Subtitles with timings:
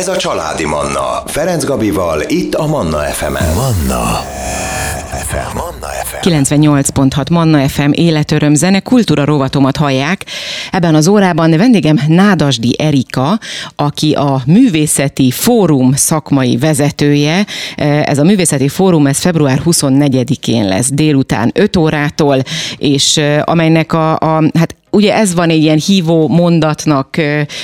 [0.00, 1.22] Ez a Családi Manna.
[1.26, 3.54] Ferenc Gabival, itt a Manna FM-en.
[3.54, 4.24] Manna
[5.12, 5.56] FM.
[5.56, 6.28] Manna FM.
[6.28, 10.24] 98.6 Manna FM életöröm zene kultúra rovatomat hallják.
[10.70, 13.38] Ebben az órában vendégem Nádasdi Erika,
[13.76, 17.46] aki a Művészeti Fórum szakmai vezetője.
[18.04, 22.42] Ez a Művészeti Fórum ez február 24-én lesz délután 5 órától,
[22.78, 27.16] és amelynek a, a hát ugye ez van egy ilyen hívó mondatnak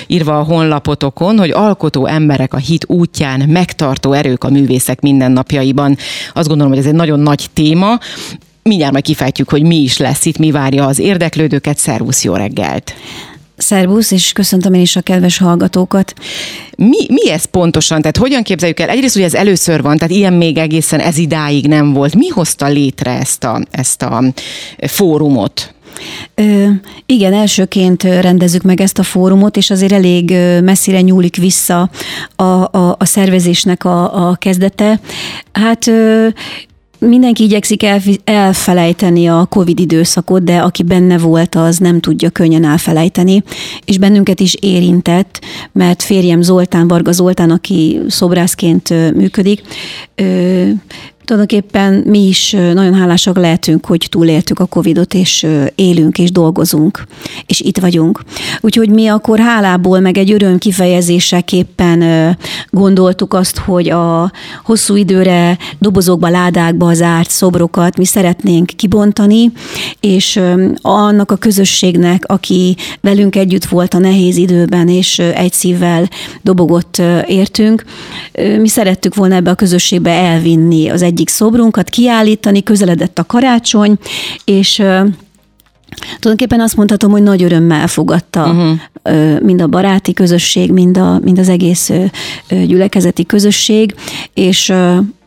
[0.07, 5.97] írva a honlapotokon, hogy alkotó emberek a hit útján, megtartó erők a művészek mindennapjaiban.
[6.35, 7.99] Azt gondolom, hogy ez egy nagyon nagy téma.
[8.63, 11.79] Mindjárt majd kifejtjük, hogy mi is lesz itt, mi várja az érdeklődőket.
[11.79, 12.95] Szervusz, jó reggelt!
[13.57, 16.13] Szervusz, és köszöntöm én is a kedves hallgatókat.
[16.77, 18.01] Mi, mi ez pontosan?
[18.01, 18.89] Tehát hogyan képzeljük el?
[18.89, 22.15] Egyrészt ugye ez először van, tehát ilyen még egészen ez idáig nem volt.
[22.15, 24.23] Mi hozta létre ezt a, ezt a
[24.87, 25.75] fórumot?
[26.35, 26.69] Ö,
[27.07, 31.91] igen, elsőként rendezzük meg ezt a fórumot, és azért elég messzire nyúlik vissza
[32.37, 35.01] a, a, a szervezésnek a, a kezdete.
[35.53, 36.29] Hát ö,
[36.99, 42.65] Mindenki igyekszik el, elfelejteni a COVID időszakot, de aki benne volt, az nem tudja könnyen
[42.65, 43.43] elfelejteni,
[43.85, 45.41] és bennünket is érintett,
[45.73, 49.63] mert férjem Zoltán, Varga Zoltán, aki szobrászként működik,
[51.27, 57.05] Tulajdonképpen mi is nagyon hálásak lehetünk, hogy túléltük a Covidot, és élünk, és dolgozunk,
[57.47, 58.23] és itt vagyunk.
[58.61, 62.05] Úgyhogy mi akkor hálából, meg egy öröm kifejezéseképpen
[62.71, 64.33] gondoltuk azt, hogy a
[64.65, 69.53] hosszú időre dobozokba, ládákba zárt szobrokat mi szeretnénk kibontani,
[70.01, 70.41] és
[70.81, 76.09] annak a közösségnek, aki velünk együtt volt a nehéz időben, és egy szívvel
[76.43, 77.85] dobogott értünk,
[78.59, 83.99] mi szerettük volna ebbe a közösségbe elvinni az egy egyik szobrunkat kiállítani, közeledett a karácsony,
[84.45, 84.83] és
[86.19, 89.41] Tulajdonképpen azt mondhatom, hogy nagy örömmel fogadta uh-huh.
[89.41, 91.91] mind a baráti közösség, mind, a, mind az egész
[92.49, 93.95] gyülekezeti közösség,
[94.35, 94.73] és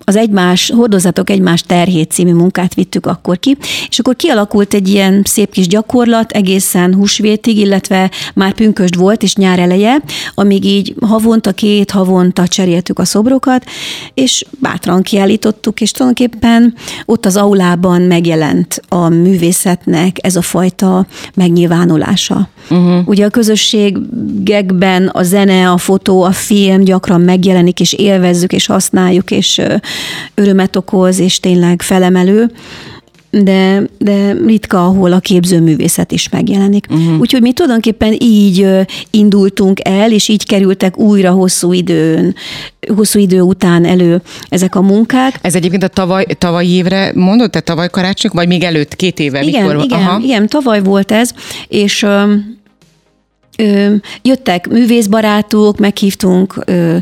[0.10, 3.58] az egymás, hordozatok egymás terhét című munkát vittük akkor ki,
[3.90, 9.36] és akkor kialakult egy ilyen szép kis gyakorlat egészen húsvétig, illetve már pünkösd volt, és
[9.36, 10.02] nyár eleje,
[10.34, 13.66] amíg így havonta, két havonta cseréltük a szobrokat,
[14.14, 16.74] és bátran kiállítottuk, és tulajdonképpen
[17.06, 21.06] ott az aulában megjelent a művészetnek ez a fajta
[21.36, 22.50] megnyilvánulása.
[22.70, 23.08] Uh-huh.
[23.08, 29.32] Ugye a közösségekben a zene, a fotó, a film gyakran megjelenik, és élvezzük, és használjuk,
[29.32, 29.62] és
[30.36, 32.52] örömet okoz, és tényleg felemelő
[33.32, 36.86] de, de ritka, ahol a képzőművészet is megjelenik.
[36.90, 37.20] Uh-huh.
[37.20, 38.68] Úgyhogy mi tulajdonképpen így
[39.12, 42.36] indultunk el, és így kerültek újra hosszú időn,
[42.96, 45.40] hosszú idő után elő ezek a munkák.
[45.42, 49.42] Ez egyébként a tavaly, tavaly évre mondod, te tavaly karácsony, vagy még előtt, két éve?
[49.42, 49.84] Igen, mikor?
[49.84, 50.20] igen, Aha.
[50.24, 51.32] igen, tavaly volt ez,
[51.68, 52.06] és
[53.60, 56.98] ö, jöttek művészbarátok, meghívtunk ö,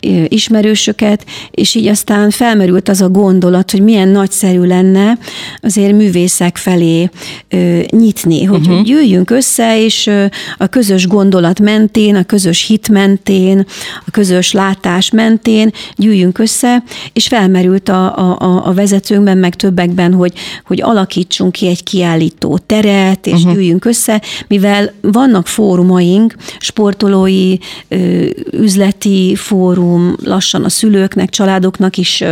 [0.00, 5.18] ö, ismerősöket, és így aztán felmerült az a gondolat, hogy milyen nagyszerű lenne
[5.60, 7.10] azért művészek felé
[7.48, 8.88] ö, nyitni, hogy uh-huh.
[8.88, 10.24] jöjjünk össze, és ö,
[10.56, 13.66] a közös gondolat mentén, a közös hit mentén,
[14.06, 16.82] a közös látás mentén gyűjjünk össze,
[17.12, 20.32] és felmerült a, a, a vezetőnkben, meg többekben, hogy,
[20.64, 23.52] hogy alakítsunk ki egy kiállító teret, és uh-huh.
[23.52, 27.56] gyűjjünk össze, mivel vannak fórumai, fórumaink, sportolói,
[28.52, 32.24] üzleti fórum, lassan a szülőknek, családoknak is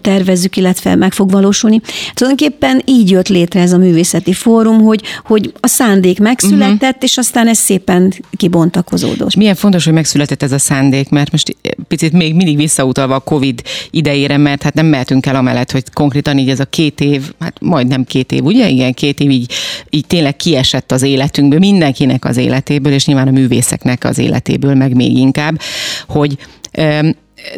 [0.00, 1.80] tervezzük, illetve meg fog valósulni.
[2.14, 7.02] Tulajdonképpen így jött létre ez a művészeti fórum, hogy, hogy a szándék megszületett, uh-huh.
[7.02, 9.28] és aztán ez szépen kibontakozódott.
[9.28, 11.56] És milyen fontos, hogy megszületett ez a szándék, mert most
[11.88, 16.38] picit még mindig visszautalva a COVID idejére, mert hát nem mehetünk el amellett, hogy konkrétan
[16.38, 18.68] így ez a két év, hát majdnem két év, ugye?
[18.68, 19.52] Igen, két év így,
[19.90, 24.74] így tényleg kiesett az életünkből, mindenkinek az élet életéből, és nyilván a művészeknek az életéből
[24.74, 25.60] meg még inkább,
[26.08, 26.38] hogy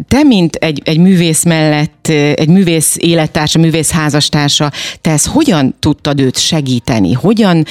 [0.08, 6.20] te, mint egy, egy művész mellett, egy művész élettársa, művész házastársa, te ezt hogyan tudtad
[6.20, 7.12] őt segíteni?
[7.12, 7.64] Hogyan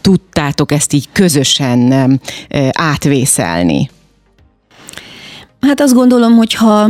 [0.00, 2.20] tudtátok ezt így közösen
[2.72, 3.90] átvészelni?
[5.60, 6.88] Hát azt gondolom, hogy ha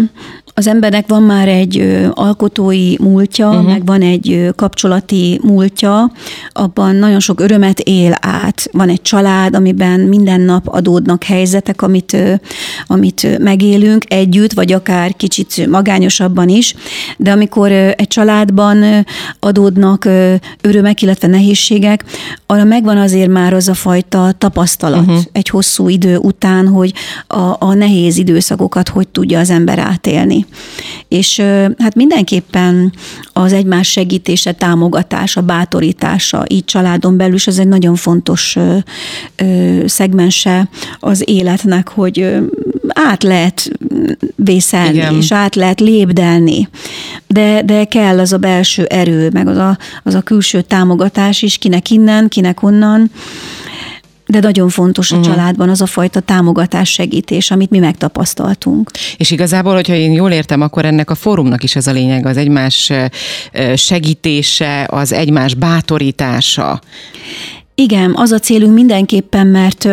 [0.54, 3.66] az embernek van már egy alkotói múltja, uh-huh.
[3.66, 6.12] meg van egy kapcsolati múltja,
[6.52, 8.68] abban nagyon sok örömet él át.
[8.72, 12.16] Van egy család, amiben minden nap adódnak helyzetek, amit,
[12.86, 16.74] amit megélünk együtt, vagy akár kicsit magányosabban is,
[17.16, 19.06] de amikor egy családban
[19.38, 20.08] adódnak
[20.60, 22.04] örömek, illetve nehézségek,
[22.46, 25.22] arra megvan azért már az a fajta tapasztalat uh-huh.
[25.32, 26.92] egy hosszú idő után, hogy
[27.26, 30.41] a, a nehéz időszakokat hogy tudja az ember átélni.
[31.08, 31.38] És
[31.78, 32.92] hát mindenképpen
[33.32, 38.56] az egymás segítése, támogatása, bátorítása, így családon belül is ez egy nagyon fontos
[39.86, 40.68] szegmense
[41.00, 42.36] az életnek, hogy
[42.88, 43.70] át lehet
[44.36, 45.16] vészelni, Igen.
[45.16, 46.68] és át lehet lépdelni,
[47.26, 51.58] de, de kell az a belső erő, meg az a, az a külső támogatás is,
[51.58, 53.10] kinek innen, kinek onnan,
[54.32, 55.34] de nagyon fontos a uh-huh.
[55.34, 58.90] családban az a fajta támogatás, segítés, amit mi megtapasztaltunk.
[59.16, 62.36] És igazából, hogyha én jól értem, akkor ennek a fórumnak is ez a lényeg, az
[62.36, 62.92] egymás
[63.74, 66.80] segítése, az egymás bátorítása.
[67.74, 69.88] Igen, az a célunk mindenképpen, mert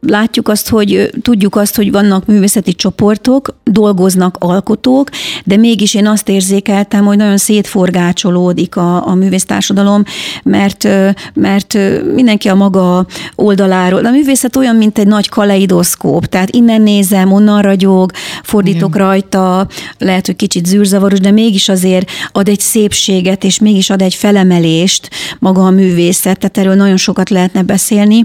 [0.00, 5.08] látjuk azt, hogy tudjuk azt, hogy vannak művészeti csoportok, dolgoznak alkotók,
[5.44, 10.02] de mégis én azt érzékeltem, hogy nagyon szétforgácsolódik a, a művésztársadalom,
[10.42, 10.88] mert,
[11.34, 11.78] mert
[12.14, 14.06] mindenki a maga oldaláról.
[14.06, 18.10] A művészet olyan, mint egy nagy kaleidoszkóp, tehát innen nézem, onnan ragyog,
[18.42, 19.06] fordítok Igen.
[19.06, 19.66] rajta,
[19.98, 25.10] lehet, hogy kicsit zűrzavaros, de mégis azért ad egy szépséget, és mégis ad egy felemelést
[25.38, 28.24] maga a művészet, tehát erről nagyon sokat lehetne beszélni,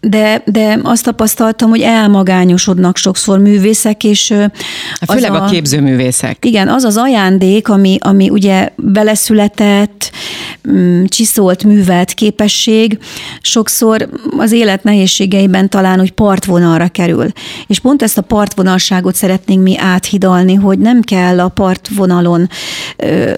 [0.00, 6.44] de, de azt azt tapasztaltam, hogy elmagányosodnak sokszor művészek, és hát Főleg a, a képzőművészek.
[6.44, 10.10] Igen, az az ajándék, ami, ami ugye beleszületett,
[10.70, 12.98] mm, csiszolt, művelt képesség,
[13.40, 14.08] sokszor
[14.38, 17.28] az élet nehézségeiben talán úgy partvonalra kerül.
[17.66, 22.48] És pont ezt a partvonalságot szeretnénk mi áthidalni, hogy nem kell a partvonalon
[22.96, 23.32] ö,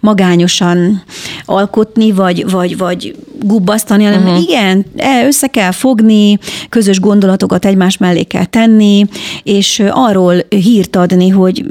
[0.00, 1.02] magányosan
[1.44, 4.42] alkotni, vagy, vagy, vagy gubbasztani, hanem uh-huh.
[4.42, 6.38] igen, e, össze kell fogni,
[6.68, 9.04] közös gondolatokat egymás mellé kell tenni,
[9.42, 11.64] és arról hírt adni, hogy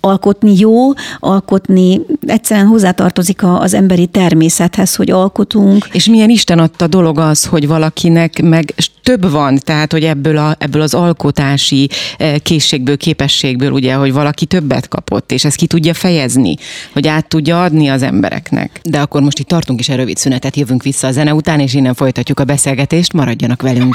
[0.00, 5.88] alkotni jó, alkotni egyszerűen hozzátartozik az emberi természethez, hogy alkotunk.
[5.92, 10.54] És milyen Isten adta dolog az, hogy valakinek meg több van, tehát hogy ebből, a,
[10.58, 11.88] ebből az alkotási
[12.18, 16.56] eh, készségből, képességből ugye, hogy valaki többet kapott, és ezt ki tudja fejezni,
[16.92, 18.80] hogy át tudja adni az embereknek.
[18.82, 21.74] De akkor most itt tartunk is egy rövid szünetet, jövünk vissza a zene után, és
[21.74, 23.94] innen folytatjuk a beszélgetést, maradjanak velünk.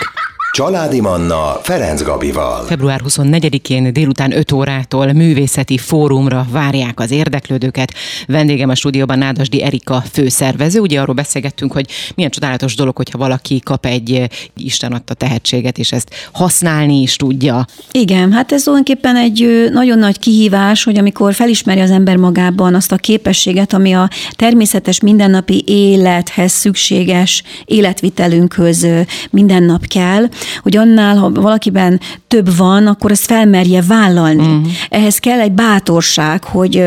[0.56, 2.66] Családi Manna Ferenc Gabival.
[2.66, 7.94] Február 24-én délután 5 órától művészeti fórumra várják az érdeklődőket.
[8.28, 10.80] Vendégem a stúdióban Nádasdi Erika főszervező.
[10.80, 11.86] Ugye arról beszélgettünk, hogy
[12.16, 17.66] milyen csodálatos dolog, hogyha valaki kap egy Isten adta tehetséget, és ezt használni is tudja.
[17.92, 22.92] Igen, hát ez tulajdonképpen egy nagyon nagy kihívás, hogy amikor felismeri az ember magában azt
[22.92, 28.88] a képességet, ami a természetes mindennapi élethez szükséges életvitelünkhöz
[29.30, 30.28] minden nap kell,
[30.62, 34.42] hogy annál, ha valakiben több van, akkor ezt felmerje vállalni.
[34.42, 34.68] Uh-huh.
[34.90, 36.84] Ehhez kell egy bátorság, hogy,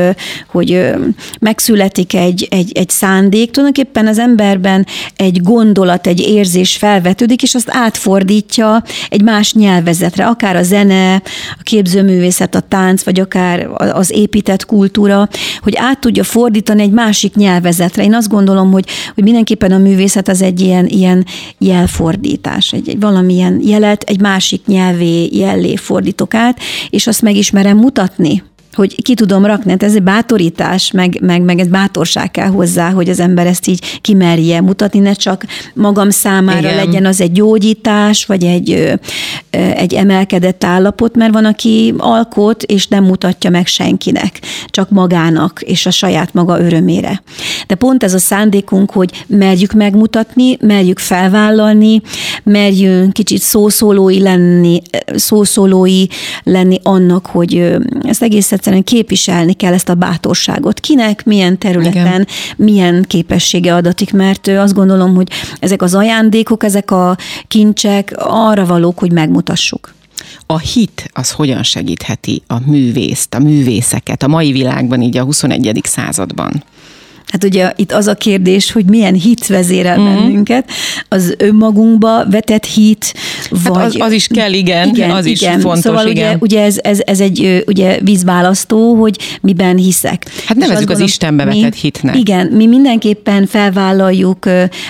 [0.50, 0.90] hogy
[1.40, 7.68] megszületik egy, egy, egy szándék, tulajdonképpen az emberben egy gondolat, egy érzés felvetődik, és azt
[7.70, 11.14] átfordítja egy más nyelvezetre, akár a zene,
[11.58, 15.28] a képzőművészet, a tánc, vagy akár az épített kultúra,
[15.60, 18.02] hogy át tudja fordítani egy másik nyelvezetre.
[18.02, 21.26] Én azt gondolom, hogy, hogy mindenképpen a művészet az egy ilyen, ilyen
[21.58, 26.60] jelfordítás, egy, egy valamilyen ilyen jelet egy másik nyelvé jellé fordítok át,
[26.90, 28.42] és azt megismerem mutatni
[28.78, 32.90] hogy ki tudom rakni, hát ez egy bátorítás, meg, meg, meg ez bátorság kell hozzá,
[32.90, 35.44] hogy az ember ezt így kimerje mutatni, ne csak
[35.74, 36.74] magam számára Igen.
[36.74, 38.98] legyen az egy gyógyítás, vagy egy,
[39.50, 45.86] egy emelkedett állapot, mert van, aki alkot, és nem mutatja meg senkinek, csak magának, és
[45.86, 47.22] a saját maga örömére.
[47.66, 52.00] De pont ez a szándékunk, hogy merjük megmutatni, merjük felvállalni,
[52.42, 54.82] merjünk kicsit szószólói lenni,
[55.14, 56.06] szószólói
[56.42, 60.80] lenni annak, hogy ezt egész egyszerűen képviselni kell ezt a bátorságot.
[60.80, 62.26] Kinek, milyen területen, Igen.
[62.56, 65.28] milyen képessége adatik, mert azt gondolom, hogy
[65.60, 67.16] ezek az ajándékok, ezek a
[67.48, 69.94] kincsek arra valók, hogy megmutassuk.
[70.46, 75.80] A hit az hogyan segítheti a művészt, a művészeket a mai világban, így a 21.
[75.82, 76.64] században?
[77.32, 80.14] Hát ugye itt az a kérdés, hogy milyen hit vezérel mm-hmm.
[80.14, 80.70] bennünket,
[81.08, 83.14] az önmagunkba vetett hit,
[83.50, 83.76] vagy...
[83.76, 85.56] Hát az, az is kell, igen, igen az igen.
[85.56, 86.26] is fontos, szóval igen.
[86.26, 90.24] Ugye, ugye ez, ez, ez egy ugye vízválasztó, hogy miben hiszek.
[90.46, 92.16] Hát nevezzük az Istenbe vetett mi, hitnek.
[92.16, 94.46] Igen, mi mindenképpen felvállaljuk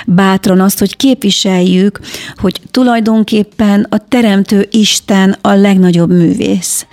[0.06, 2.00] bátran azt, hogy képviseljük,
[2.36, 6.86] hogy tulajdonképpen a teremtő Isten a legnagyobb művész,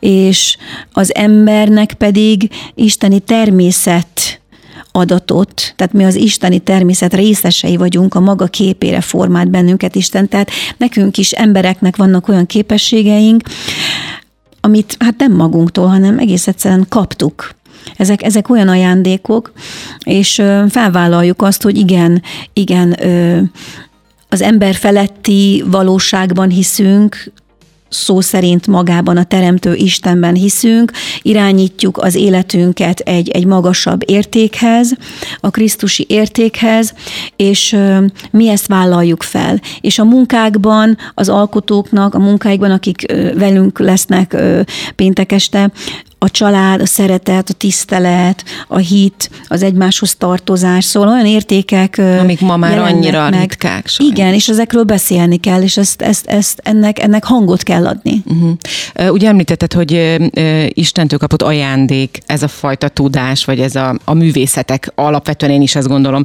[0.00, 0.56] és
[0.92, 4.39] az embernek pedig isteni természet
[4.92, 10.50] adatot, tehát mi az isteni természet részesei vagyunk, a maga képére formált bennünket Isten, tehát
[10.76, 13.42] nekünk is embereknek vannak olyan képességeink,
[14.60, 17.54] amit hát nem magunktól, hanem egész egyszerűen kaptuk.
[17.96, 19.52] Ezek, ezek olyan ajándékok,
[20.04, 20.34] és
[20.68, 22.96] felvállaljuk azt, hogy igen, igen,
[24.28, 27.32] az ember feletti valóságban hiszünk,
[27.90, 30.92] szó szerint magában a Teremtő Istenben hiszünk,
[31.22, 34.92] irányítjuk az életünket egy, egy magasabb értékhez,
[35.40, 36.94] a Krisztusi értékhez,
[37.36, 37.76] és
[38.30, 39.60] mi ezt vállaljuk fel.
[39.80, 44.36] És a munkákban, az alkotóknak, a munkáikban, akik velünk lesznek
[44.96, 45.70] péntek este,
[46.22, 52.40] a család, a szeretet, a tisztelet, a hit, az egymáshoz tartozás, szóval olyan értékek Amik
[52.40, 53.40] ma már annyira meg.
[53.40, 53.86] ritkák.
[53.86, 54.18] Sajnos.
[54.18, 58.22] Igen, és ezekről beszélni kell, és ezt, ezt, ezt ennek, ennek hangot kell adni.
[58.24, 59.12] Uh-huh.
[59.12, 60.18] Ugye említetted, hogy
[60.68, 65.76] Istentől kapott ajándék ez a fajta tudás, vagy ez a, a művészetek, alapvetően én is
[65.76, 66.24] azt gondolom,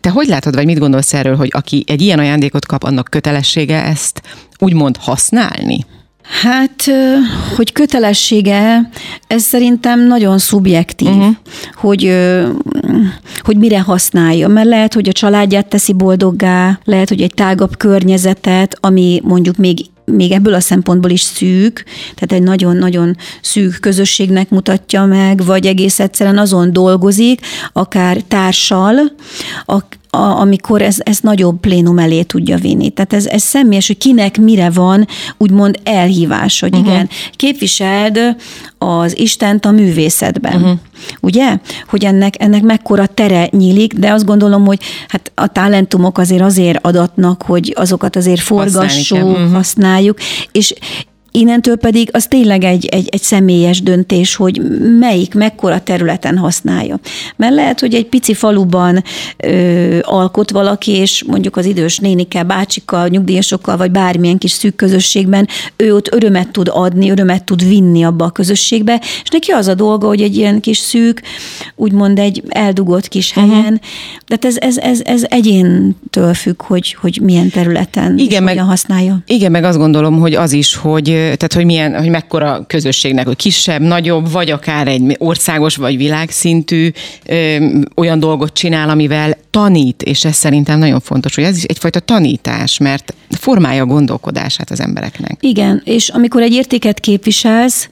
[0.00, 3.84] te hogy látod, vagy mit gondolsz erről, hogy aki egy ilyen ajándékot kap, annak kötelessége
[3.84, 4.22] ezt
[4.58, 5.86] úgymond használni?
[6.28, 6.84] Hát,
[7.56, 8.90] hogy kötelessége,
[9.26, 11.34] ez szerintem nagyon szubjektív, uh-huh.
[11.74, 12.16] hogy,
[13.40, 14.48] hogy mire használja.
[14.48, 19.86] Mert lehet, hogy a családját teszi boldoggá, lehet, hogy egy tágabb környezetet, ami mondjuk még
[20.12, 26.00] még ebből a szempontból is szűk, tehát egy nagyon-nagyon szűk közösségnek mutatja meg, vagy egész
[26.00, 27.40] egyszerűen azon dolgozik,
[27.72, 28.94] akár társal,
[30.10, 32.90] a, amikor ez, ez nagyobb plénum elé tudja vinni.
[32.90, 36.88] Tehát ez, ez személyes, hogy kinek mire van úgymond elhívás, hogy uh-huh.
[36.88, 38.36] igen, képviseld
[38.78, 40.54] az Istent a művészetben.
[40.62, 40.78] Uh-huh.
[41.20, 41.58] Ugye?
[41.88, 46.86] Hogy ennek, ennek mekkora tere nyílik, de azt gondolom, hogy hát a talentumok azért azért
[46.86, 49.52] adatnak, hogy azokat azért forgassuk, uh-huh.
[49.52, 50.18] használjuk,
[50.52, 50.74] és
[51.38, 54.60] Innentől pedig az tényleg egy, egy, egy személyes döntés, hogy
[54.98, 56.98] melyik, mekkora területen használja.
[57.36, 59.02] Mert lehet, hogy egy pici faluban
[59.36, 65.48] ö, alkot valaki, és mondjuk az idős nénikkel, bácsikkal, nyugdíjasokkal, vagy bármilyen kis szűk közösségben,
[65.76, 69.74] ő ott örömet tud adni, örömet tud vinni abba a közösségbe, és neki az a
[69.74, 71.22] dolga, hogy egy ilyen kis szűk,
[71.74, 73.48] úgymond egy eldugott kis mhm.
[73.48, 73.78] helyen, uh-huh.
[74.26, 79.18] de ez, ez, ez, ez egyéntől függ, hogy, hogy milyen területen igen, meg, használja.
[79.26, 83.36] Igen, meg azt gondolom, hogy az is, hogy tehát hogy milyen, hogy mekkora közösségnek, hogy
[83.36, 86.90] kisebb, nagyobb, vagy akár egy országos vagy világszintű
[87.94, 92.78] olyan dolgot csinál, amivel tanít, és ez szerintem nagyon fontos, hogy ez is egyfajta tanítás,
[92.78, 95.36] mert formálja a gondolkodását az embereknek.
[95.40, 97.88] Igen, és amikor egy értéket képviselsz,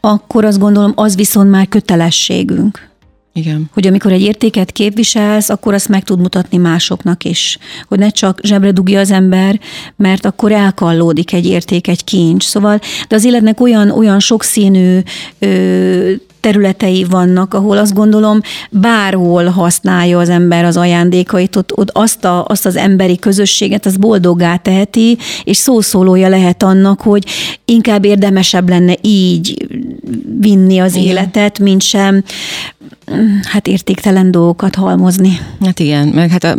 [0.00, 2.90] akkor azt gondolom, az viszont már kötelességünk.
[3.34, 3.70] Igen.
[3.72, 7.58] Hogy amikor egy értéket képviselsz, akkor azt meg tud mutatni másoknak is.
[7.88, 9.60] Hogy ne csak zsebre dugja az ember,
[9.96, 12.44] mert akkor elkallódik egy érték, egy kincs.
[12.44, 14.98] Szóval, de az életnek olyan, olyan sokszínű
[15.38, 16.12] ö,
[16.42, 22.44] területei vannak, ahol azt gondolom bárhol használja az ember az ajándékait, ott, ott azt, a,
[22.44, 27.26] azt az emberi közösséget, az boldoggá teheti, és szószólója lehet annak, hogy
[27.64, 29.66] inkább érdemesebb lenne így
[30.40, 31.06] vinni az Igen.
[31.06, 32.22] életet, mint sem
[33.42, 35.38] hát értéktelen dolgokat halmozni.
[35.64, 36.56] Hát igen, meg hát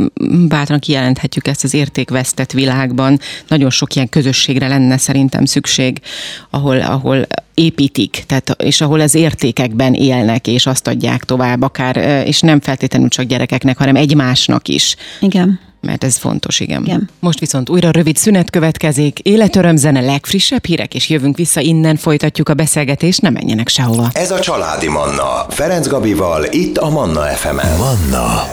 [0.48, 3.20] bátran kijelenthetjük ezt az értékvesztett világban.
[3.48, 6.02] Nagyon sok ilyen közösségre lenne szerintem szükség,
[6.50, 12.40] ahol, ahol építik, tehát, és ahol az értékekben élnek, és azt adják tovább, akár, és
[12.40, 14.96] nem feltétlenül csak gyerekeknek, hanem egymásnak is.
[15.20, 16.84] Igen mert ez fontos, igen.
[16.84, 17.10] igen.
[17.20, 22.54] Most viszont újra rövid szünet következik, életörömzene, legfrissebb hírek, és jövünk vissza innen, folytatjuk a
[22.54, 24.10] beszélgetést, ne menjenek sehova.
[24.14, 27.78] Ez a Családi Manna, Ferenc Gabival, itt a Manna FM-en.
[27.78, 28.48] Manna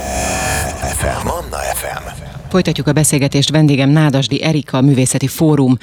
[0.82, 1.26] FM.
[1.26, 2.19] Manna FM.
[2.50, 5.76] Folytatjuk a beszélgetést vendégem Nádasdi Erika, a Művészeti Fórum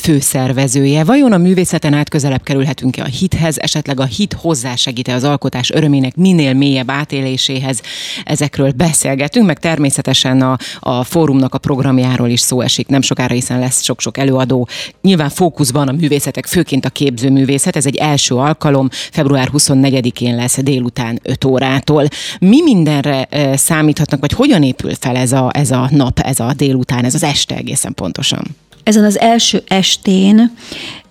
[0.00, 1.04] főszervezője.
[1.04, 6.16] Vajon a művészeten át közelebb kerülhetünk-e a hithez, esetleg a hit hozzásegít-e az alkotás örömének
[6.16, 7.80] minél mélyebb átéléséhez?
[8.24, 12.88] Ezekről beszélgetünk, meg természetesen a, a fórumnak a programjáról is szó esik.
[12.88, 14.68] Nem sokára, hiszen lesz sok-sok előadó.
[15.02, 17.76] Nyilván fókuszban a művészetek, főként a képzőművészet.
[17.76, 22.08] Ez egy első alkalom, február 24-én lesz délután 5 órától.
[22.38, 26.06] Mi mindenre számíthatnak, vagy hogyan épül fel ez a, ez a nap?
[26.08, 28.42] Nap, ez a délután, ez az este egészen pontosan?
[28.82, 30.52] Ezen az első estén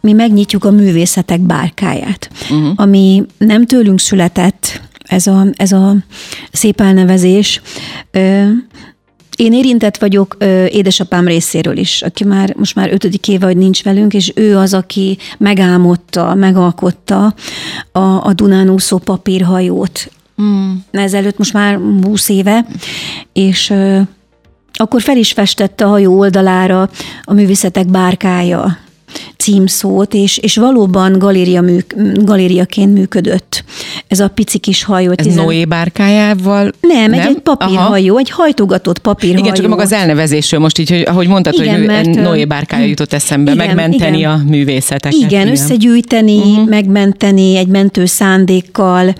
[0.01, 2.71] mi megnyitjuk a művészetek bárkáját, uh-huh.
[2.75, 5.95] ami nem tőlünk született, ez a, ez a
[6.51, 7.61] szép elnevezés.
[9.35, 13.83] Én érintett vagyok ö, édesapám részéről is, aki már most már ötödik éve, hogy nincs
[13.83, 17.33] velünk, és ő az, aki megálmodta, megalkotta
[17.91, 20.11] a, a Dunán úszó papírhajót.
[20.41, 20.73] Mm.
[20.91, 22.65] Ezelőtt most már 20 éve,
[23.33, 24.01] és ö,
[24.77, 26.89] akkor fel is festette a hajó oldalára
[27.23, 28.77] a művészetek bárkája
[29.37, 33.63] címszót, és, és valóban galéria műk, galériaként működött
[34.07, 35.11] ez a pici kis hajó.
[35.15, 35.43] Ez tizen...
[35.43, 36.71] Noé bárkájával?
[36.81, 37.19] Nem, nem?
[37.19, 38.19] Egy, egy papírhajó, Aha.
[38.19, 39.43] egy hajtogatott papírhajó.
[39.43, 42.85] Igen, csak maga az elnevezésről most így, hogy, ahogy mondtad, igen, hogy mert, Noé bárkája
[42.85, 44.31] jutott eszembe, igen, megmenteni igen.
[44.31, 45.17] a művészeteket.
[45.17, 45.47] Igen, igen.
[45.47, 46.67] összegyűjteni, uh-huh.
[46.67, 49.15] megmenteni egy mentő szándékkal,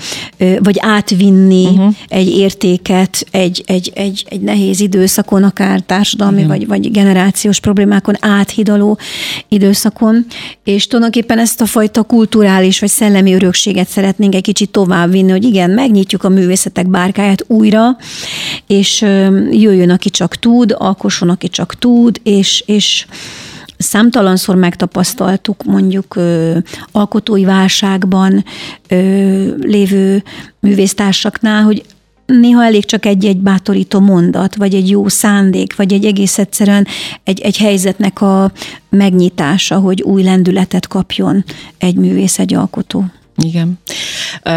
[0.60, 1.94] vagy átvinni uh-huh.
[2.08, 8.98] egy értéket egy, egy, egy, egy nehéz időszakon, akár társadalmi vagy, vagy generációs problémákon áthidaló
[9.48, 10.07] időszakon,
[10.64, 15.70] és tulajdonképpen ezt a fajta kulturális vagy szellemi örökséget szeretnénk egy kicsit továbbvinni, hogy igen,
[15.70, 17.98] megnyitjuk a művészetek bárkáját újra,
[18.68, 19.02] és
[19.52, 23.06] jöjjön, aki csak tud, alkosson, aki csak tud, és, és
[23.78, 26.58] számtalanszor megtapasztaltuk mondjuk ö,
[26.92, 28.46] alkotói válságban
[28.88, 30.24] ö, lévő
[30.60, 31.84] művésztársaknál, hogy
[32.28, 36.88] néha elég csak egy-egy bátorító mondat, vagy egy jó szándék, vagy egy egész egyszerűen
[37.24, 38.52] egy, egy helyzetnek a
[38.90, 41.46] megnyitása, hogy új lendületet kapjon
[41.78, 43.06] egy művész, egy alkotó.
[43.44, 43.80] Igen.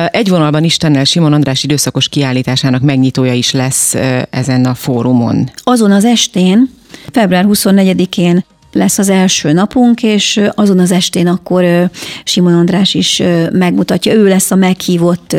[0.07, 3.95] Egy vonalban Istennel Simon András időszakos kiállításának megnyitója is lesz
[4.31, 5.51] ezen a fórumon.
[5.57, 6.71] Azon az estén,
[7.13, 11.91] február 24-én lesz az első napunk, és azon az estén akkor
[12.25, 13.23] Simon András is
[13.53, 14.13] megmutatja.
[14.13, 15.37] Ő lesz a meghívott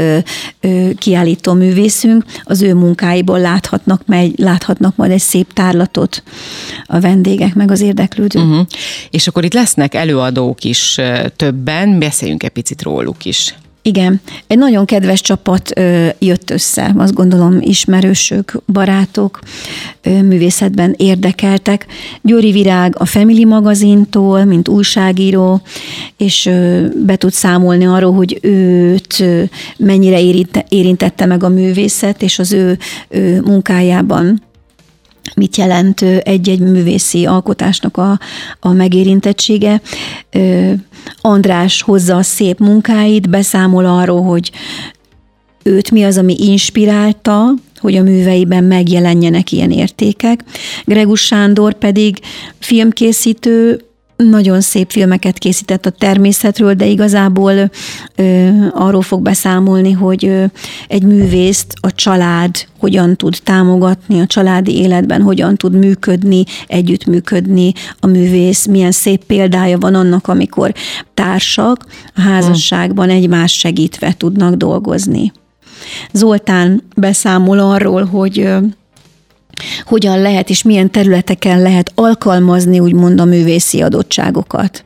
[0.97, 6.23] kiállító művészünk, az ő munkáiból láthatnak, majd, láthatnak majd egy szép tárlatot
[6.85, 8.43] a vendégek, meg az érdeklődők.
[8.43, 8.65] Uh-huh.
[9.09, 10.99] És akkor itt lesznek előadók is
[11.35, 13.55] többen, beszéljünk egy picit róluk is.
[13.83, 19.39] Igen, egy nagyon kedves csapat ö, jött össze, azt gondolom ismerősök, barátok,
[20.01, 21.85] ö, művészetben érdekeltek.
[22.21, 25.61] Győri Virág a Family magazintól, mint újságíró,
[26.17, 29.43] és ö, be tud számolni arról, hogy őt ö,
[29.77, 32.77] mennyire érinte, érintette meg a művészet, és az ő
[33.09, 34.41] ö, munkájában
[35.35, 38.19] mit jelent egy-egy művészi alkotásnak a,
[38.59, 39.81] a megérintettsége.
[41.21, 44.51] András hozza a szép munkáit, beszámol arról, hogy
[45.63, 50.43] őt mi az, ami inspirálta, hogy a műveiben megjelenjenek ilyen értékek.
[50.85, 52.19] Gregus Sándor pedig
[52.59, 53.85] filmkészítő,
[54.29, 57.53] nagyon szép filmeket készített a természetről, de igazából
[58.15, 60.45] ö, arról fog beszámolni, hogy ö,
[60.87, 68.07] egy művészt a család hogyan tud támogatni, a családi életben hogyan tud működni, együttműködni a
[68.07, 70.73] művész, milyen szép példája van annak, amikor
[71.13, 71.85] társak
[72.15, 75.31] a házasságban egymást segítve tudnak dolgozni.
[76.11, 78.49] Zoltán beszámol arról, hogy
[79.85, 84.83] hogyan lehet és milyen területeken lehet alkalmazni úgymond a művészi adottságokat.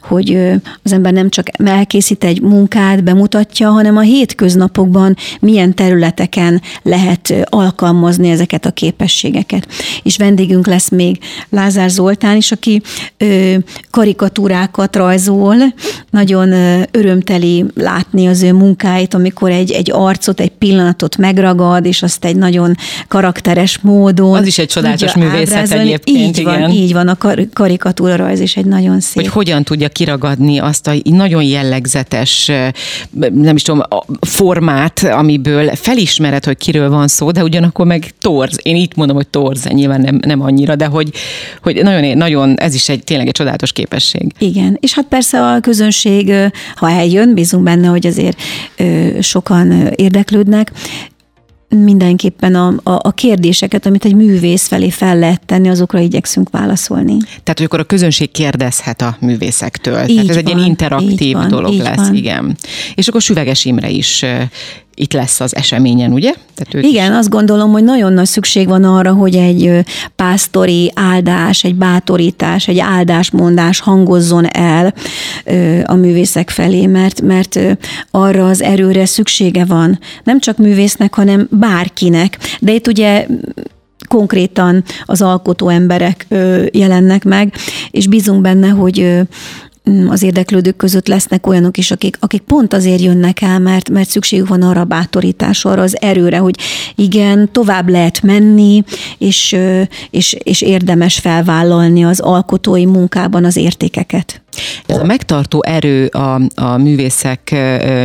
[0.00, 0.38] Hogy
[0.82, 8.30] az ember nem csak elkészít egy munkát, bemutatja, hanem a hétköznapokban milyen területeken lehet alkalmazni
[8.30, 9.66] ezeket a képességeket.
[10.02, 11.18] És vendégünk lesz még
[11.50, 12.82] Lázár Zoltán is, aki
[13.90, 15.56] karikatúrákat rajzol,
[16.10, 16.52] nagyon
[16.90, 22.36] örömteli látni az ő munkáit, amikor egy, egy arcot, egy pillanatot megragad, és azt egy
[22.36, 22.74] nagyon
[23.08, 24.38] karakteres mód módon.
[24.38, 25.82] Az is egy csodálatos művészet ábrázolni.
[25.82, 26.18] egyébként.
[26.18, 26.60] Így igen.
[26.60, 29.22] van, így van, a kar- karikatúra rajz is egy nagyon szép.
[29.22, 32.50] Hogy hogyan tudja kiragadni azt a nagyon jellegzetes,
[33.34, 33.82] nem is tudom,
[34.20, 38.58] formát, amiből felismered, hogy kiről van szó, de ugyanakkor meg torz.
[38.62, 41.10] Én így mondom, hogy torz, nyilván nem, nem annyira, de hogy,
[41.62, 44.32] hogy nagyon, nagyon, ez is egy tényleg egy csodálatos képesség.
[44.38, 46.32] Igen, és hát persze a közönség,
[46.74, 48.42] ha eljön, bízunk benne, hogy azért
[49.20, 50.72] sokan érdeklődnek,
[51.76, 57.16] mindenképpen a, a, a kérdéseket, amit egy művész felé fel lehet tenni, azokra igyekszünk válaszolni.
[57.18, 60.08] Tehát, hogy akkor a közönség kérdezhet a művészektől.
[60.08, 62.14] Így Tehát ez van, egy ilyen interaktív van, dolog lesz, van.
[62.14, 62.56] igen.
[62.94, 64.24] És akkor Süveges Imre is
[64.94, 66.32] itt lesz az eseményen, ugye?
[66.54, 67.18] Tehát Igen, is...
[67.18, 69.84] azt gondolom, hogy nagyon nagy szükség van arra, hogy egy
[70.16, 74.94] pásztori áldás, egy bátorítás, egy áldásmondás hangozzon el
[75.84, 77.58] a művészek felé, mert, mert
[78.10, 79.98] arra az erőre szüksége van.
[80.24, 82.38] Nem csak művésznek, hanem bárkinek.
[82.60, 83.26] De itt ugye
[84.08, 86.26] konkrétan az alkotó emberek
[86.70, 87.54] jelennek meg,
[87.90, 89.20] és bízunk benne, hogy
[90.08, 94.48] az érdeklődők között lesznek olyanok is, akik, akik pont azért jönnek el, mert, mert szükségük
[94.48, 96.58] van arra a bátorításra, arra az erőre, hogy
[96.94, 98.84] igen, tovább lehet menni,
[99.18, 99.56] és,
[100.10, 104.42] és, és érdemes felvállalni az alkotói munkában az értékeket.
[104.86, 107.54] Ez a megtartó erő a, a művészek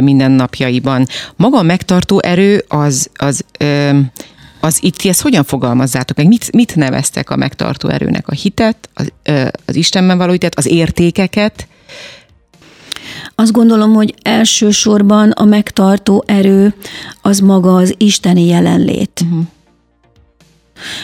[0.02, 1.06] mindennapjaiban.
[1.36, 3.44] Maga a megtartó erő az, az
[4.68, 6.28] az itt ti ezt hogyan fogalmazzátok meg?
[6.28, 8.28] Mit, mit neveztek a megtartó erőnek?
[8.28, 9.12] A hitet, az,
[9.66, 11.68] az Istenben való hitet, az értékeket?
[13.36, 16.74] Azt gondolom, hogy elsősorban a megtartó erő
[17.22, 19.22] az maga az isteni jelenlét.
[19.24, 19.46] Uh-huh.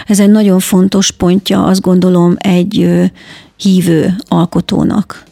[0.07, 2.89] Ez egy nagyon fontos pontja, azt gondolom, egy
[3.55, 5.23] hívő alkotónak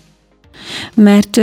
[0.93, 1.41] mert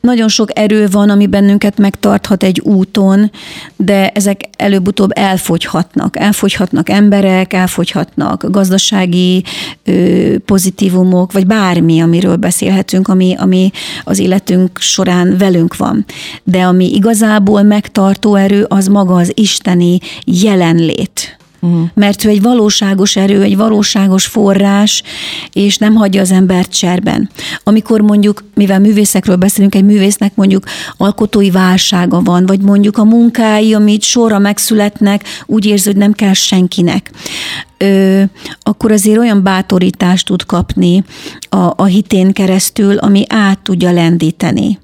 [0.00, 3.30] nagyon sok erő van, ami bennünket megtarthat egy úton,
[3.76, 6.18] de ezek előbb-utóbb elfogyhatnak.
[6.18, 9.44] Elfogyhatnak emberek, elfogyhatnak gazdasági
[10.44, 13.70] pozitívumok, vagy bármi, amiről beszélhetünk, ami, ami
[14.04, 16.04] az életünk során velünk van.
[16.44, 21.88] De ami igazából megtartó erő, az maga az isteni jelenlét Uh-huh.
[21.94, 25.02] Mert ő egy valóságos erő, egy valóságos forrás,
[25.52, 27.30] és nem hagyja az embert cserben.
[27.64, 30.64] Amikor mondjuk, mivel művészekről beszélünk, egy művésznek mondjuk
[30.96, 36.32] alkotói válsága van, vagy mondjuk a munkái, amit sorra megszületnek, úgy érzi, hogy nem kell
[36.32, 37.10] senkinek.
[37.78, 38.22] Ö,
[38.62, 41.04] akkor azért olyan bátorítást tud kapni
[41.48, 44.78] a, a hitén keresztül, ami át tudja lendíteni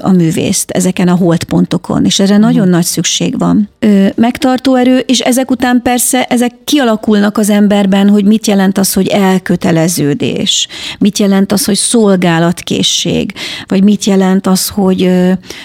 [0.00, 2.70] a művészt ezeken a holdpontokon, és erre nagyon mhm.
[2.70, 3.68] nagy szükség van.
[4.14, 9.06] Megtartó erő, és ezek után persze ezek kialakulnak az emberben, hogy mit jelent az, hogy
[9.06, 13.32] elköteleződés, mit jelent az, hogy szolgálatkészség,
[13.66, 15.10] vagy mit jelent az, hogy,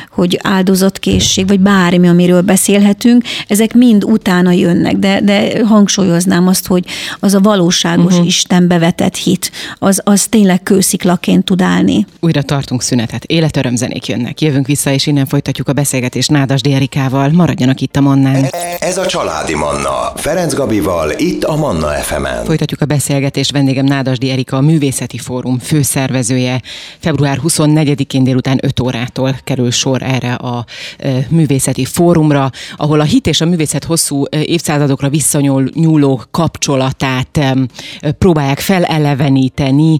[0.09, 6.85] hogy áldozatkészség, vagy bármi, amiről beszélhetünk, ezek mind utána jönnek, de, de hangsúlyoznám azt, hogy
[7.19, 8.27] az a valóságos uh-huh.
[8.27, 12.05] Istenbe vetett hit, az, az tényleg kősziklaként tud állni.
[12.19, 13.23] Újra tartunk szünetet.
[13.23, 14.41] Életöröm zenék jönnek.
[14.41, 17.29] Jövünk vissza, és innen folytatjuk a beszélgetést Nádas Erikával.
[17.29, 18.43] Maradjanak itt a Mannán.
[18.43, 20.11] E, ez a Családi Manna.
[20.15, 22.45] Ferenc Gabival, itt a Manna fm -en.
[22.45, 23.51] Folytatjuk a beszélgetést.
[23.51, 26.61] Vendégem Nádasdi Erika, a Művészeti Fórum főszervezője.
[26.99, 30.65] Február 24-én délután 5 órától kerül sor erre a
[30.97, 37.39] e, Művészeti Fórumra, ahol a hit és a művészet hosszú e, évszázadokra visszanyúló kapcsolatát
[38.17, 39.97] próbálják feleleveníteni.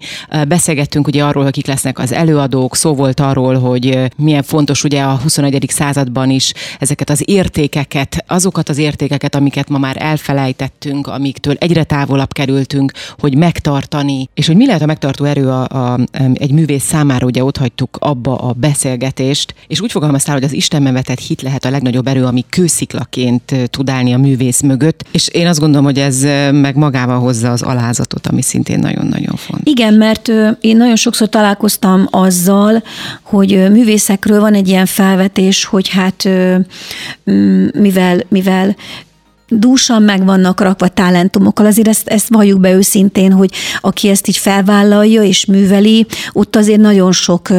[0.48, 5.02] Beszélgettünk ugye arról, hogy kik lesznek az előadók, szó volt arról, hogy milyen fontos ugye
[5.02, 5.66] a 21.
[5.70, 12.34] században is ezeket az értékeket, azokat az értékeket, amiket ma már elfelejtettünk, amiktől egyre távolabb
[12.34, 16.00] kerültünk, hogy megtartani, és hogy mi lehet a megtartó erő a, a,
[16.34, 20.94] egy művész számára, ugye ott hagytuk abba a beszélgetést, és úgy fogalmaztál, hogy az Istenben
[20.94, 25.48] vetett hit lehet a legnagyobb erő, ami kősziklaként tud állni a művész mögött, és én
[25.48, 29.74] azt gondolom, hogy ez meg magával hozza az alázatot, ami szintén nagyon-nagyon fontos.
[29.74, 32.84] Igen, mert én nagyon sokszor találkoztam azzal,
[33.22, 36.30] hogy művészekről van egy ilyen felvetés, hogy hát
[37.74, 38.76] mivel, mivel
[39.48, 44.38] dúsan meg vannak rakva talentumokkal, azért ezt, ezt valljuk be őszintén, hogy aki ezt így
[44.38, 47.50] felvállalja és műveli, ott azért nagyon sok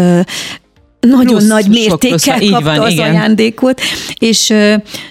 [1.10, 3.10] nagyon plusz, nagy mértékkel kapta van, az igen.
[3.10, 3.80] ajándékot,
[4.18, 4.54] és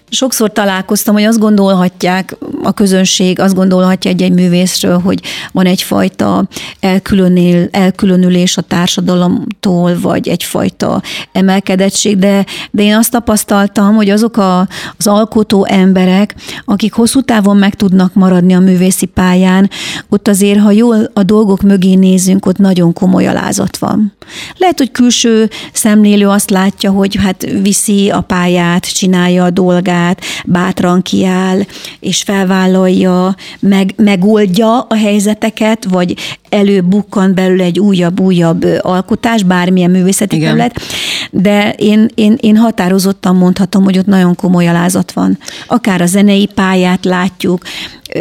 [0.10, 5.20] sokszor találkoztam, hogy azt gondolhatják a közönség, azt gondolhatja egy-egy művészről, hogy
[5.52, 6.48] van egyfajta
[6.80, 11.02] elkülönül, elkülönülés a társadalomtól, vagy egyfajta
[11.32, 14.60] emelkedettség, de, de én azt tapasztaltam, hogy azok a,
[14.98, 19.70] az alkotó emberek, akik hosszú távon meg tudnak maradni a művészi pályán,
[20.10, 24.14] ott azért, ha jól a dolgok mögé nézünk, ott nagyon komoly alázat van.
[24.58, 25.50] Lehet, hogy külső
[25.82, 31.60] szemlélő azt látja, hogy hát viszi a pályát, csinálja a dolgát, bátran kiáll,
[32.00, 36.16] és felvállalja, meg, megoldja a helyzeteket, vagy
[36.50, 40.48] előbukkan belül egy újabb-újabb alkotás, bármilyen művészeti Igen.
[40.48, 40.82] terület,
[41.32, 45.38] de én, én, én határozottan mondhatom, hogy ott nagyon komoly alázat van.
[45.68, 47.64] Akár a zenei pályát látjuk,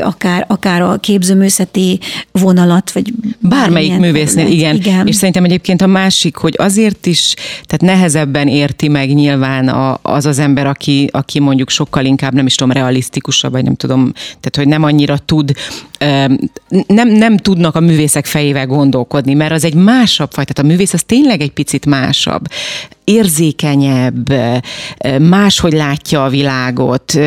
[0.03, 2.01] akár, akár a képzőművészeti
[2.33, 4.75] vonalat, vagy bármelyik művésznél, igen.
[4.75, 5.07] igen.
[5.07, 10.27] És szerintem egyébként a másik, hogy azért is, tehát nehezebben érti meg nyilván a, az
[10.27, 14.57] az ember, aki, aki mondjuk sokkal inkább, nem is tudom, realisztikusabb, vagy nem tudom, tehát
[14.57, 15.53] hogy nem annyira tud,
[16.87, 20.93] nem, nem tudnak a művészek fejével gondolkodni, mert az egy másabb fajta, tehát a művész
[20.93, 22.47] az tényleg egy picit másabb
[23.11, 24.33] érzékenyebb,
[25.19, 27.19] máshogy látja a világot,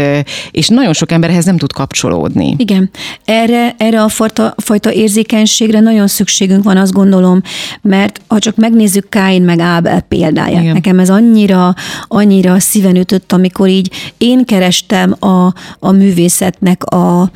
[0.51, 2.55] és nagyon sok emberhez nem tud kapcsolódni.
[2.57, 2.89] Igen,
[3.25, 7.41] erre, erre a fajta, fajta érzékenységre nagyon szükségünk van, azt gondolom,
[7.81, 10.73] mert ha csak megnézzük Káin meg Ábel példáját, Igen.
[10.73, 11.75] nekem ez annyira,
[12.07, 17.31] annyira szíven ütött, amikor így én kerestem a, a művészetnek a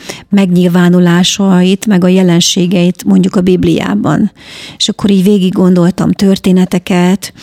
[1.35, 4.31] megnyilvánulásait, meg a jelenségeit mondjuk a Bibliában.
[4.77, 7.33] És akkor így végig gondoltam történeteket,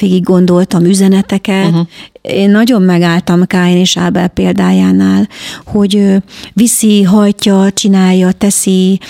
[0.00, 1.68] végig gondoltam üzeneteket.
[1.68, 1.86] Uh-huh.
[2.22, 5.28] Én nagyon megálltam Káin és Ábel példájánál,
[5.66, 6.16] hogy
[6.52, 9.00] viszi, hajtja, csinálja, teszi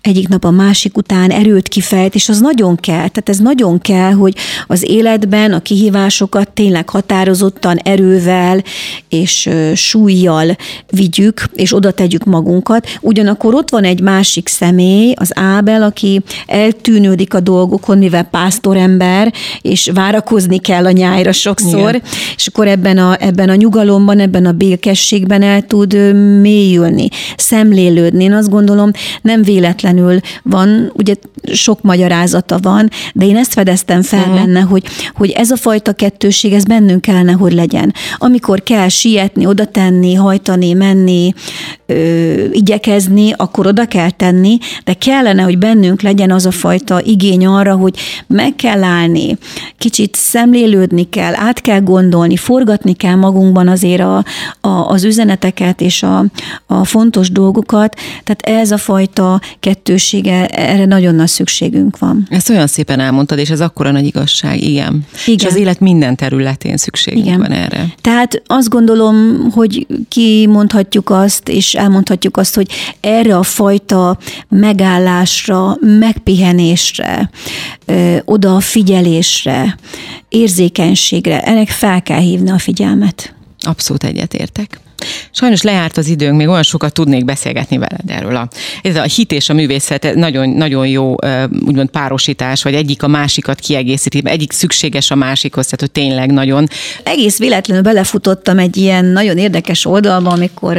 [0.00, 2.94] egyik nap a másik után, erőt kifejt, és az nagyon kell.
[2.94, 4.34] Tehát ez nagyon kell, hogy
[4.66, 8.62] az életben a kihívásokat tényleg határozottan erővel
[9.08, 10.56] és súlyjal
[10.90, 12.88] vigyük, és oda tegyük magunkat.
[13.00, 19.90] Ugyanakkor ott van egy másik személy, az Ábel, aki eltűnődik a dolgokon, mivel pásztorember, és
[19.94, 22.08] várakozni kell a nyájra sokszor, sokszor, Igen.
[22.36, 25.94] és akkor ebben a, ebben a nyugalomban, ebben a békességben el tud
[26.40, 28.24] mélyülni, szemlélődni.
[28.24, 28.90] Én azt gondolom,
[29.22, 31.14] nem véletlenül van, ugye
[31.52, 34.34] sok magyarázata van, de én ezt fedeztem fel uh-huh.
[34.34, 37.94] benne, hogy, hogy ez a fajta kettőség, ez bennünk kellene, hogy legyen.
[38.16, 41.32] Amikor kell sietni, oda tenni, hajtani, menni,
[41.86, 41.94] ö,
[42.50, 47.74] igyekezni, akkor oda kell tenni, de kellene, hogy bennünk legyen az a fajta igény arra,
[47.74, 47.94] hogy
[48.26, 49.38] meg kell állni,
[49.78, 54.24] kicsit szemlélődni kell, át kell gondolni, forgatni kell magunkban azért a,
[54.60, 56.24] a, az üzeneteket és a,
[56.66, 57.96] a fontos dolgokat.
[58.24, 62.26] Tehát ez a fajta kettősége, erre nagyon nagy szükségünk van.
[62.30, 65.04] Ezt olyan szépen elmondtad, és ez akkora nagy igazság, igen.
[65.26, 65.38] igen.
[65.38, 67.38] És az élet minden területén szükségünk igen.
[67.38, 67.86] van erre.
[68.00, 72.68] Tehát azt gondolom, hogy kimondhatjuk azt, és elmondhatjuk azt, hogy
[73.00, 77.30] erre a fajta megállásra, megpihenésre,
[78.24, 79.76] odafigyelésre,
[80.28, 83.34] érzékenységre, ennek fel kell hívni a figyelmet.
[83.60, 84.80] Abszolút egyetértek.
[85.30, 88.36] Sajnos lejárt az időnk, még olyan sokat tudnék beszélgetni veled erről.
[88.36, 88.48] A,
[88.82, 91.14] ez a hit és a művészet nagyon, nagyon jó
[91.66, 96.68] úgymond párosítás, vagy egyik a másikat kiegészíti, egyik szükséges a másikhoz, tehát hogy tényleg nagyon.
[97.02, 100.78] Egész véletlenül belefutottam egy ilyen nagyon érdekes oldalba, amikor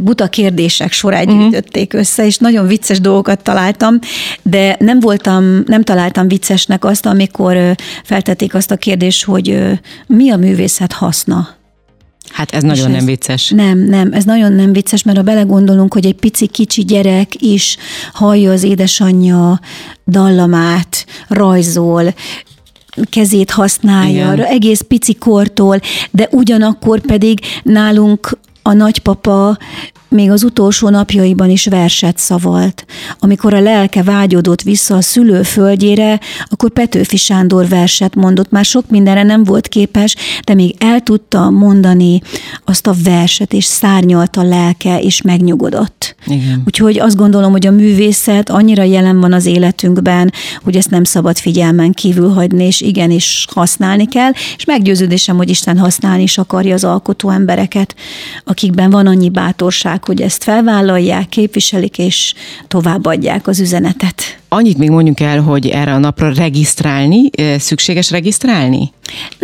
[0.00, 1.40] buta kérdések sorát uh-huh.
[1.40, 3.98] gyűjtötték össze, és nagyon vicces dolgokat találtam,
[4.42, 9.58] de nem voltam, nem találtam viccesnek azt, amikor feltették azt a kérdést, hogy
[10.06, 11.59] mi a művészet haszna.
[12.28, 13.48] Hát ez nagyon ez, nem vicces.
[13.48, 17.76] Nem, nem, ez nagyon nem vicces, mert ha belegondolunk, hogy egy pici kicsi gyerek is
[18.12, 19.60] hallja az édesanyja
[20.06, 22.14] dallamát, rajzol,
[23.10, 24.46] kezét használja, Igen.
[24.46, 25.80] egész pici kortól,
[26.10, 29.58] de ugyanakkor pedig nálunk a nagypapa
[30.10, 32.84] még az utolsó napjaiban is verset szavalt.
[33.18, 38.50] Amikor a lelke vágyódott vissza a szülő földjére, akkor Petőfi Sándor verset mondott.
[38.50, 42.20] Már sok mindenre nem volt képes, de még el tudta mondani
[42.64, 46.14] azt a verset, és szárnyalt a lelke, és megnyugodott.
[46.26, 46.62] Igen.
[46.66, 51.38] Úgyhogy azt gondolom, hogy a művészet annyira jelen van az életünkben, hogy ezt nem szabad
[51.38, 56.84] figyelmen kívül hagyni, és igenis használni kell, és meggyőződésem, hogy Isten használni is akarja az
[56.84, 57.94] alkotó embereket,
[58.44, 62.34] akikben van annyi bátorság, hogy ezt felvállalják, képviselik és
[62.68, 64.39] továbbadják az üzenetet.
[64.52, 68.92] Annyit még mondjuk el, hogy erre a napra regisztrálni, szükséges regisztrálni?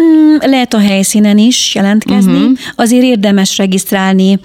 [0.01, 2.33] Mm, lehet a helyszínen is jelentkezni.
[2.33, 2.59] Uh-huh.
[2.77, 4.39] Azért érdemes regisztrálni.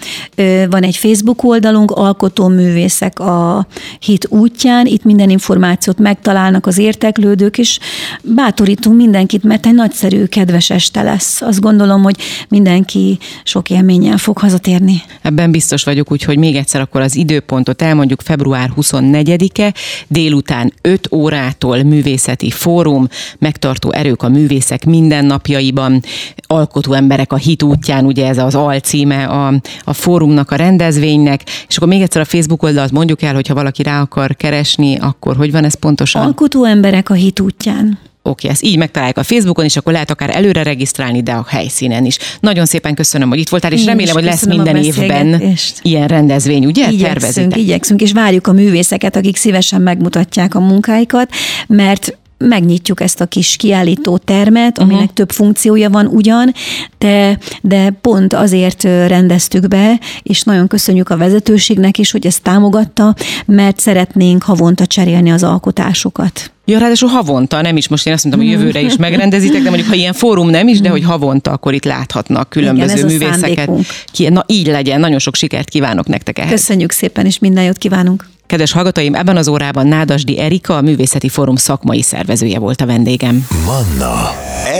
[0.70, 3.68] Van egy Facebook oldalunk, Alkotóművészek a
[4.00, 4.86] hit útján.
[4.86, 7.80] Itt minden információt megtalálnak az érteklődők, és
[8.24, 11.42] bátorítunk mindenkit, mert egy nagyszerű, kedves este lesz.
[11.42, 12.16] Azt gondolom, hogy
[12.50, 15.02] mindenki sok élménnyel fog hazatérni.
[15.22, 19.74] Ebben biztos vagyok, úgyhogy még egyszer akkor az időpontot elmondjuk február 24-e,
[20.08, 20.51] délután
[20.82, 23.08] 5 órától művészeti fórum,
[23.40, 26.04] megtartó erők a művészek minden mindennapjaiban,
[26.48, 31.78] alkotó emberek a hit útján, ugye ez az alcíme a, a fórumnak, a rendezvénynek, és
[31.78, 35.52] akkor még egyszer a Facebook oldalt mondjuk el, hogyha valaki rá akar keresni, akkor hogy
[35.52, 36.22] van ez pontosan?
[36.22, 38.00] Alkotó emberek a hit útján.
[38.24, 42.06] Oké, ezt így megtalálják a Facebookon, és akkor lehet akár előre regisztrálni, de a helyszínen
[42.06, 42.18] is.
[42.40, 46.66] Nagyon szépen köszönöm, hogy itt voltál, és Én remélem, hogy lesz minden évben ilyen rendezvény,
[46.66, 46.90] ugye?
[46.90, 47.58] Igyekszünk, Tervezitek.
[47.58, 51.30] igyekszünk, és várjuk a művészeket, akik szívesen megmutatják a munkáikat,
[51.68, 55.14] mert megnyitjuk ezt a kis kiállító termet, aminek uh-huh.
[55.14, 56.54] több funkciója van ugyan,
[56.98, 63.16] de, de pont azért rendeztük be, és nagyon köszönjük a vezetőségnek is, hogy ezt támogatta,
[63.46, 66.52] mert szeretnénk havonta cserélni az alkotásokat.
[66.66, 69.90] Ja, ráadásul havonta, nem is most én azt mondtam, hogy jövőre is megrendezitek, de mondjuk
[69.90, 73.70] ha ilyen fórum nem is, de hogy havonta, akkor itt láthatnak különböző Igen, művészeket.
[74.12, 76.52] Ki, na így legyen, nagyon sok sikert kívánok nektek ehhez.
[76.52, 78.31] Köszönjük szépen, és minden jót kívánunk.
[78.52, 83.48] Kedves hallgatóim, ebben az órában Nádasdi Erika, a Művészeti Fórum szakmai szervezője volt a vendégem.
[83.66, 84.32] Manna.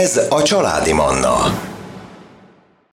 [0.02, 1.71] Ez a családi Manna.